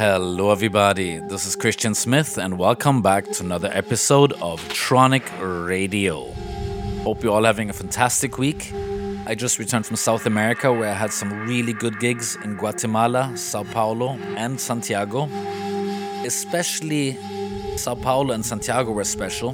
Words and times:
Hello, 0.00 0.50
everybody. 0.50 1.18
This 1.18 1.44
is 1.44 1.54
Christian 1.54 1.94
Smith, 1.94 2.38
and 2.38 2.58
welcome 2.58 3.02
back 3.02 3.26
to 3.32 3.44
another 3.44 3.68
episode 3.70 4.32
of 4.40 4.58
Tronic 4.70 5.24
Radio. 5.66 6.32
Hope 7.02 7.22
you're 7.22 7.34
all 7.34 7.44
having 7.44 7.68
a 7.68 7.74
fantastic 7.74 8.38
week. 8.38 8.72
I 9.26 9.34
just 9.34 9.58
returned 9.58 9.84
from 9.84 9.96
South 9.96 10.24
America 10.24 10.72
where 10.72 10.88
I 10.88 10.94
had 10.94 11.12
some 11.12 11.46
really 11.46 11.74
good 11.74 12.00
gigs 12.00 12.38
in 12.42 12.56
Guatemala, 12.56 13.36
Sao 13.36 13.62
Paulo, 13.62 14.18
and 14.38 14.58
Santiago. 14.58 15.28
Especially 16.24 17.18
Sao 17.76 17.94
Paulo 17.94 18.32
and 18.32 18.42
Santiago 18.42 18.92
were 18.92 19.04
special 19.04 19.52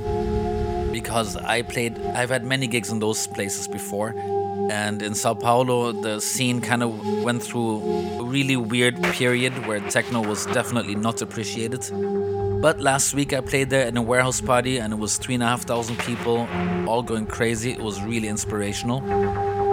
because 0.93 1.35
I 1.35 1.63
played, 1.63 1.99
I've 2.15 2.31
had 2.31 2.45
many 2.45 2.69
gigs 2.69 2.91
in 2.91 3.01
those 3.01 3.27
places 3.27 3.67
before. 3.67 4.15
And 4.71 5.03
in 5.03 5.15
Sao 5.15 5.35
Paulo, 5.35 5.93
the 5.93 6.21
scene 6.21 6.61
kind 6.61 6.83
of 6.83 7.23
went 7.23 7.43
through 7.43 7.83
a 8.21 8.25
really 8.25 8.57
weird 8.57 9.03
period 9.05 9.67
where 9.67 9.81
techno 9.81 10.23
was 10.23 10.47
definitely 10.47 10.95
not 10.95 11.23
appreciated. 11.23 11.89
But 12.61 12.81
last 12.81 13.15
week 13.15 13.33
I 13.33 13.41
played 13.41 13.71
there 13.71 13.87
in 13.87 13.97
a 13.97 14.03
warehouse 14.03 14.41
party 14.41 14.79
and 14.79 14.93
it 14.93 14.97
was 14.97 15.19
three 15.19 15.35
and 15.35 15.43
a 15.43 15.47
half 15.47 15.63
thousand 15.63 15.99
people, 16.01 16.49
all 16.87 17.03
going 17.03 17.27
crazy. 17.27 17.71
It 17.71 17.81
was 17.81 18.03
really 18.03 18.29
inspirational. 18.29 19.03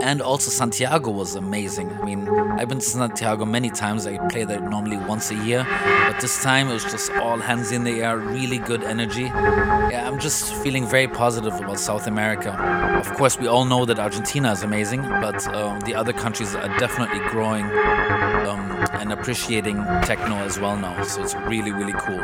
And 0.04 0.22
also 0.22 0.52
Santiago 0.52 1.12
was 1.12 1.36
amazing. 1.36 1.90
I 1.90 2.04
mean, 2.04 2.28
I've 2.60 2.68
been 2.68 2.80
to 2.80 2.86
Santiago 2.86 3.46
many 3.46 3.70
times. 3.70 4.06
I 4.06 4.18
play 4.28 4.44
there 4.44 4.60
normally 4.60 4.98
once 4.98 5.32
a 5.32 5.36
year, 5.36 5.66
but 5.70 6.20
this 6.20 6.44
time 6.44 6.68
it 6.68 6.74
was 6.74 6.84
just 6.84 7.10
all 7.14 7.38
hands 7.38 7.72
in 7.72 7.86
the 7.86 8.04
air, 8.04 8.18
really 8.18 8.58
good 8.58 8.84
energy. 8.84 9.24
Yeah, 9.24 10.04
I'm 10.06 10.20
just 10.20 10.54
feeling 10.56 10.86
very 10.86 11.08
positive 11.08 11.54
about 11.54 11.80
South 11.80 12.06
America. 12.06 12.52
Of 13.00 13.14
course, 13.14 13.40
we 13.40 13.48
all 13.48 13.64
know 13.64 13.86
that 13.86 13.98
Argentina 13.98 14.52
is 14.52 14.62
amazing, 14.62 15.04
but 15.04 15.48
um, 15.56 15.80
the 15.80 15.96
other 15.96 16.12
countries 16.12 16.54
are 16.54 16.68
definitely 16.80 17.20
growing 17.30 17.64
um, 17.64 18.60
and 19.00 19.14
appreciating 19.14 19.78
techno 20.04 20.36
as 20.36 20.60
well 20.60 20.76
now. 20.76 21.02
So 21.04 21.24
it's 21.24 21.36
really, 21.36 21.72
really 21.72 21.94
cool. 21.94 22.20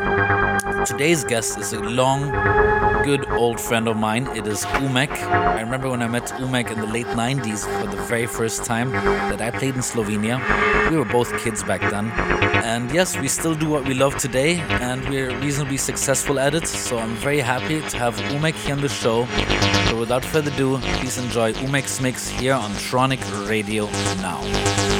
Today's 0.85 1.23
guest 1.23 1.57
is 1.57 1.71
a 1.71 1.79
long, 1.79 2.29
good 3.03 3.29
old 3.31 3.59
friend 3.59 3.87
of 3.87 3.95
mine. 3.95 4.27
It 4.35 4.47
is 4.47 4.65
Umek. 4.83 5.11
I 5.11 5.61
remember 5.61 5.89
when 5.89 6.01
I 6.01 6.07
met 6.07 6.27
Umek 6.43 6.71
in 6.71 6.79
the 6.79 6.87
late 6.87 7.07
90s 7.07 7.68
for 7.79 7.87
the 7.87 8.01
very 8.03 8.25
first 8.25 8.65
time 8.65 8.91
that 8.91 9.41
I 9.41 9.51
played 9.51 9.75
in 9.75 9.81
Slovenia. 9.81 10.39
We 10.89 10.97
were 10.97 11.05
both 11.05 11.37
kids 11.43 11.63
back 11.63 11.81
then. 11.91 12.11
And 12.63 12.91
yes, 12.91 13.17
we 13.17 13.27
still 13.27 13.55
do 13.55 13.69
what 13.69 13.85
we 13.85 13.93
love 13.93 14.17
today, 14.17 14.59
and 14.81 15.07
we're 15.09 15.35
reasonably 15.39 15.77
successful 15.77 16.39
at 16.39 16.53
it. 16.53 16.67
So 16.67 16.97
I'm 16.97 17.15
very 17.15 17.39
happy 17.39 17.81
to 17.81 17.97
have 17.97 18.15
Umek 18.33 18.55
here 18.55 18.75
on 18.75 18.81
the 18.81 18.89
show. 18.89 19.27
So 19.89 19.97
without 19.97 20.25
further 20.25 20.51
ado, 20.51 20.77
please 20.99 21.17
enjoy 21.17 21.53
Umek's 21.53 22.01
mix 22.01 22.27
here 22.27 22.53
on 22.53 22.71
Tronic 22.71 23.21
Radio 23.49 23.85
now. 24.21 24.98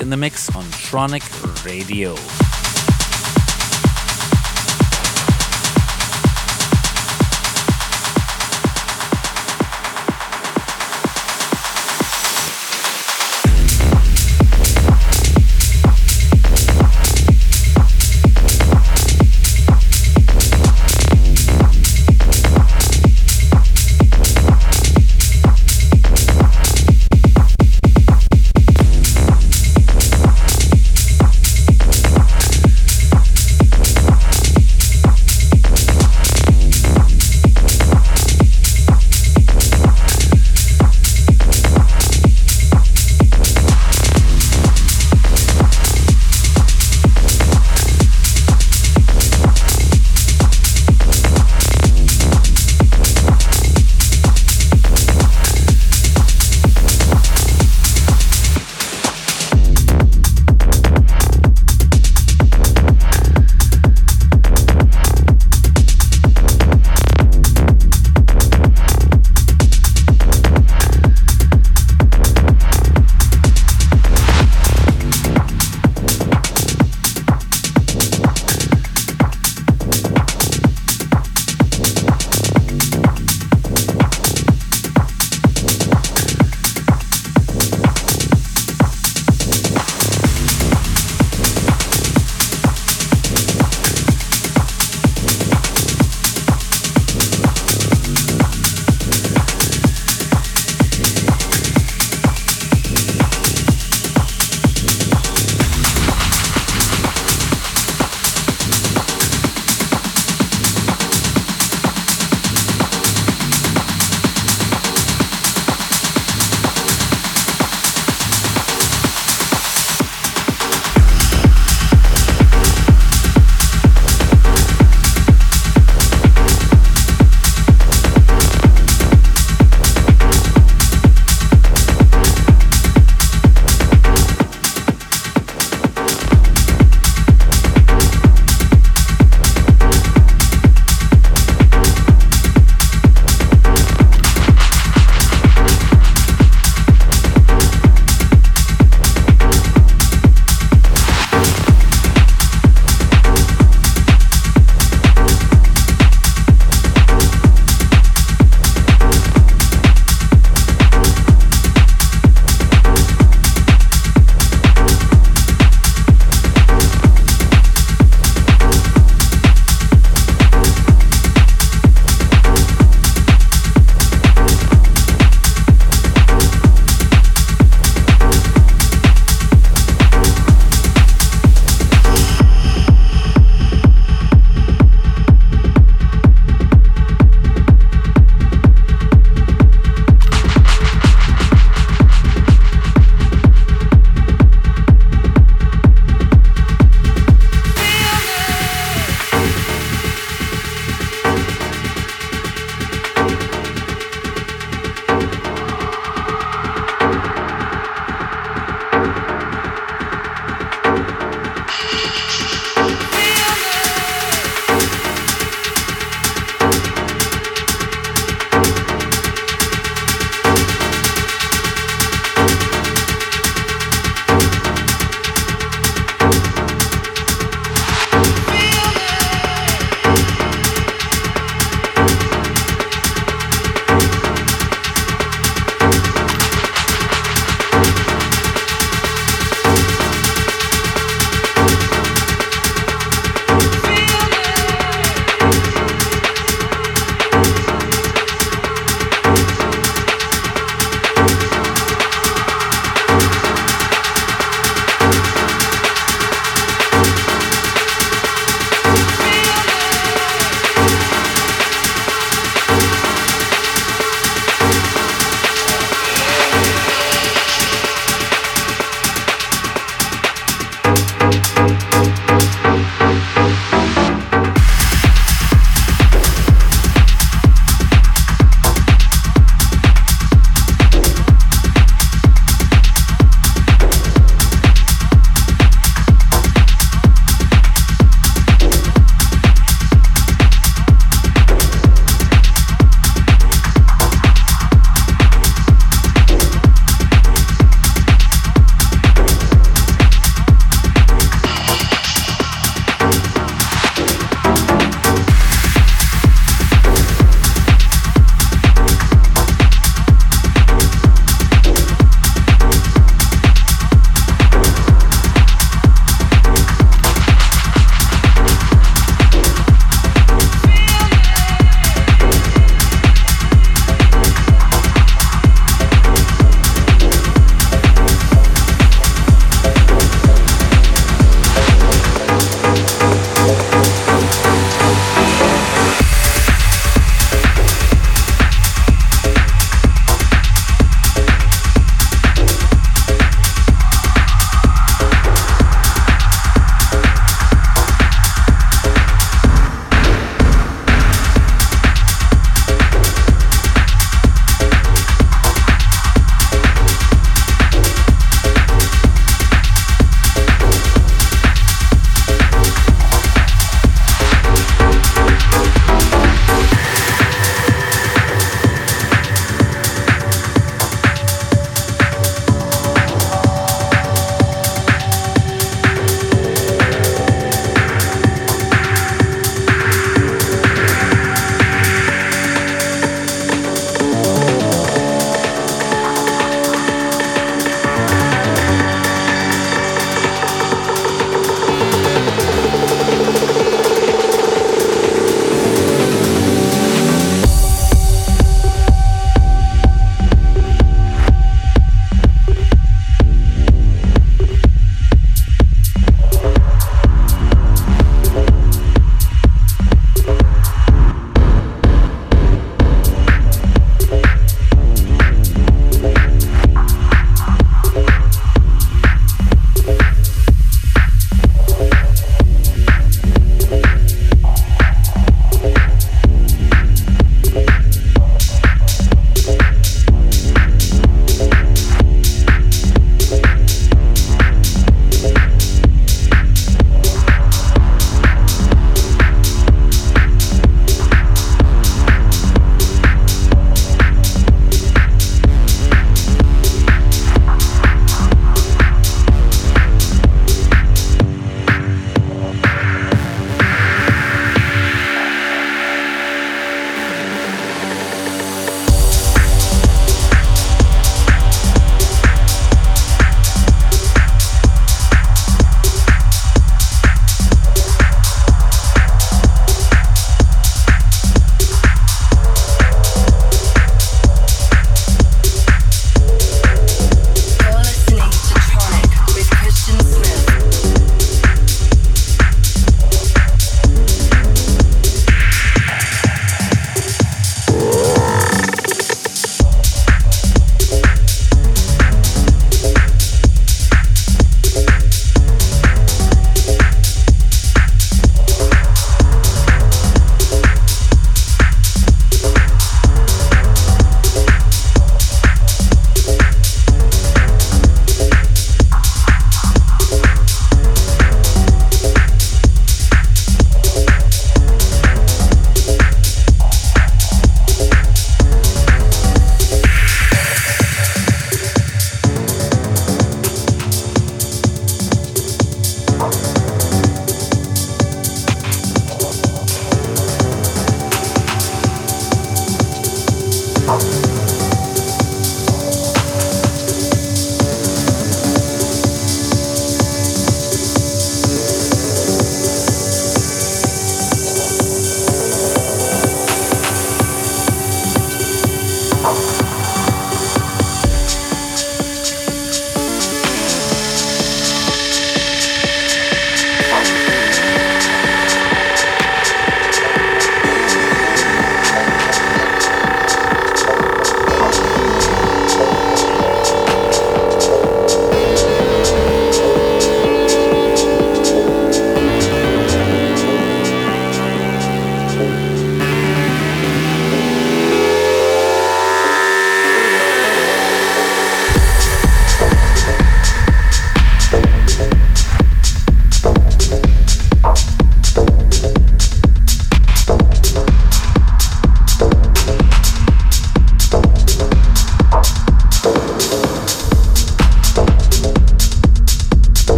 In 0.00 0.10
the 0.10 0.16
Mix 0.16 0.54
on 0.54 0.64
Tronic 0.64 1.22
Radio. 1.64 2.14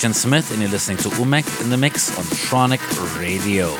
Christian 0.00 0.30
Smith, 0.30 0.50
and 0.50 0.62
you're 0.62 0.70
listening 0.70 0.96
to 0.96 1.10
Umek 1.10 1.60
in 1.60 1.68
the 1.68 1.76
Mix 1.76 2.16
on 2.16 2.24
Tronic 2.24 2.80
Radio. 3.20 3.76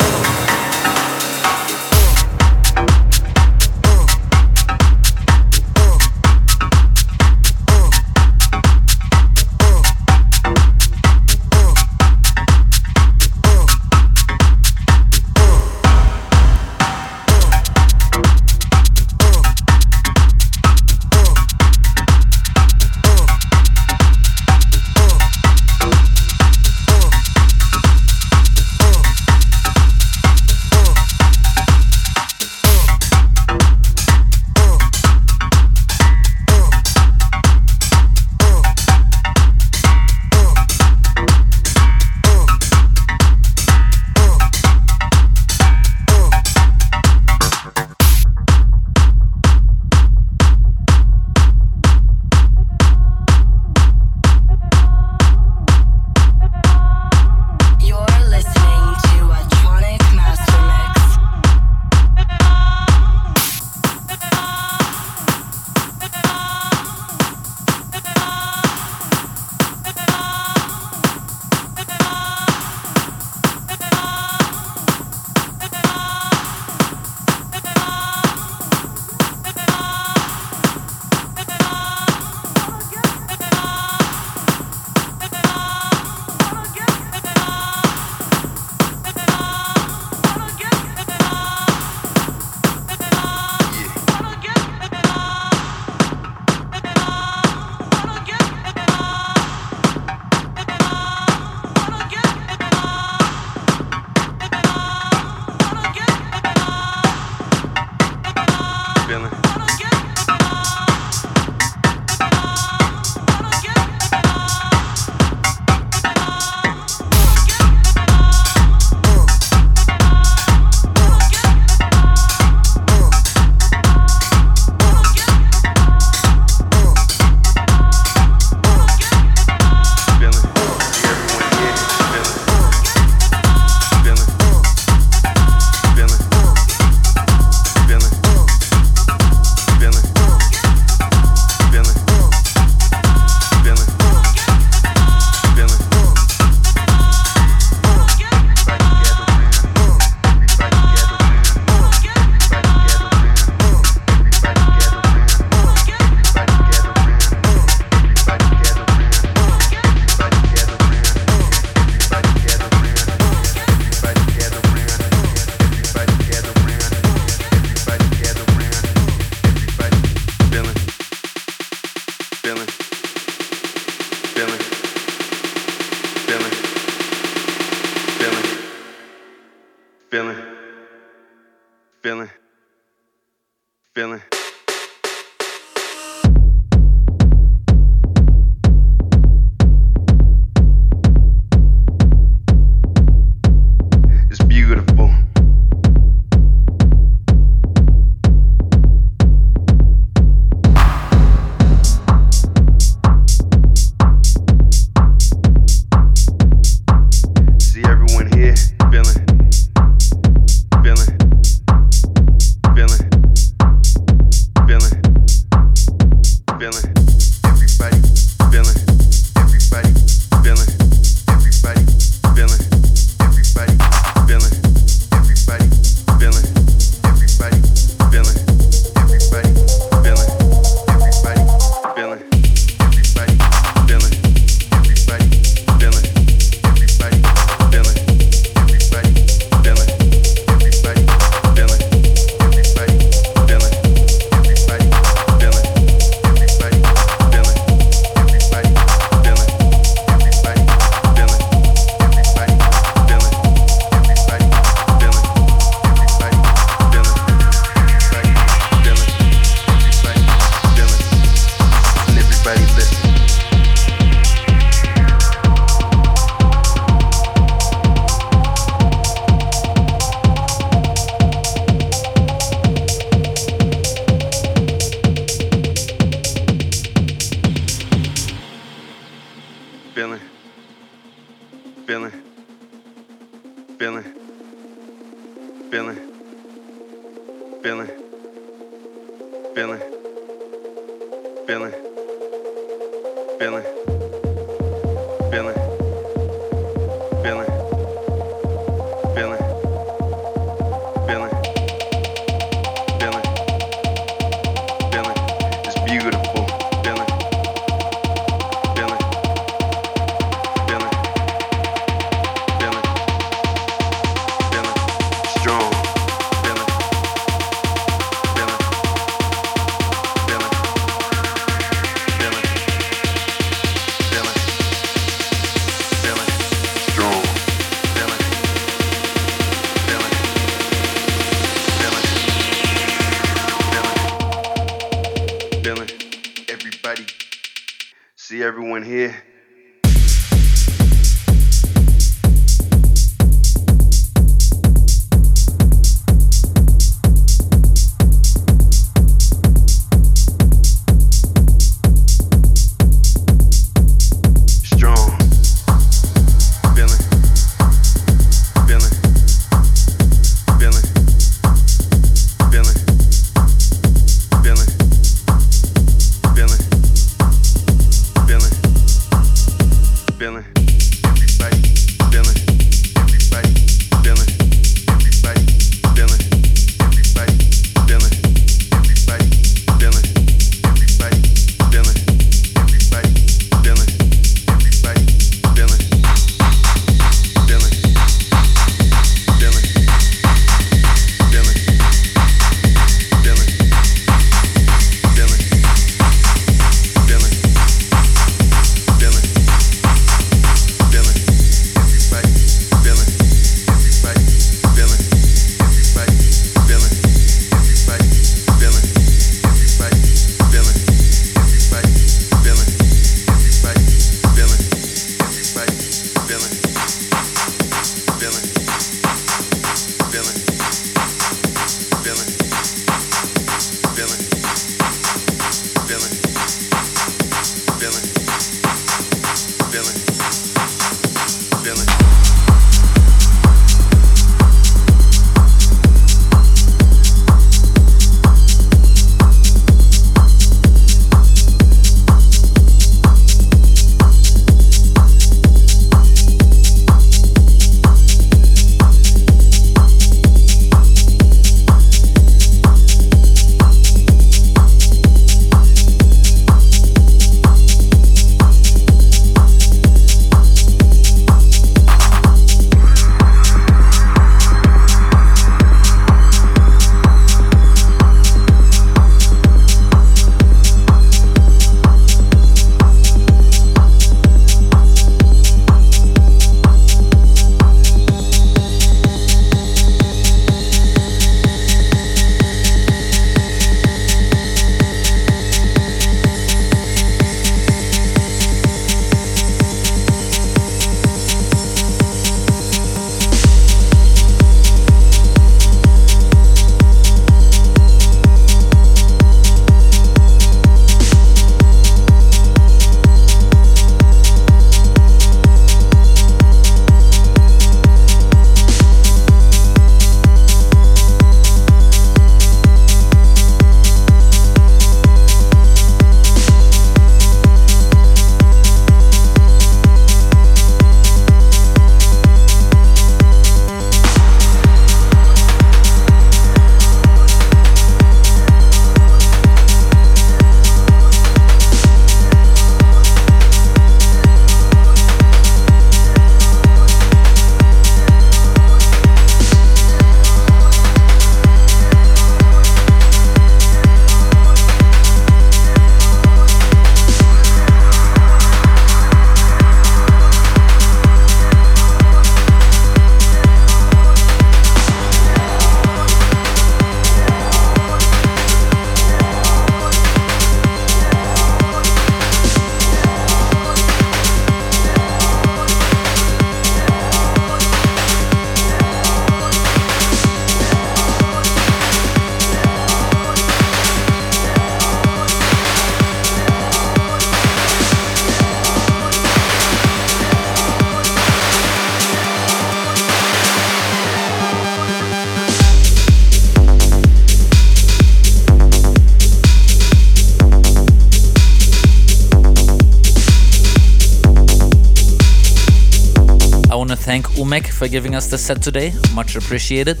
Thank 597.12 597.26
Umek 597.36 597.66
for 597.66 597.88
giving 597.88 598.14
us 598.14 598.28
the 598.28 598.38
set 598.38 598.62
today. 598.62 598.90
Much 599.12 599.36
appreciated. 599.36 600.00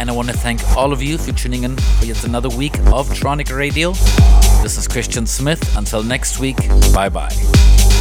And 0.00 0.10
I 0.10 0.12
want 0.12 0.28
to 0.30 0.36
thank 0.36 0.60
all 0.76 0.92
of 0.92 1.00
you 1.00 1.16
for 1.16 1.30
tuning 1.30 1.62
in 1.62 1.76
for 1.76 2.06
yet 2.06 2.24
another 2.24 2.48
week 2.48 2.76
of 2.98 3.08
Tronic 3.10 3.56
Radio. 3.56 3.92
This 4.64 4.76
is 4.76 4.88
Christian 4.88 5.26
Smith. 5.26 5.62
Until 5.76 6.02
next 6.02 6.40
week, 6.40 6.56
bye 6.92 7.08
bye. 7.08 7.91